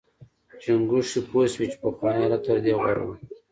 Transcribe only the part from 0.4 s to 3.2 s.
چنګښې پوه شوې چې پخوانی حالت تر دې غوره و.